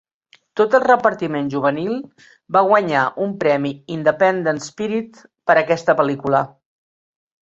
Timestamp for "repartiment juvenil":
0.83-1.91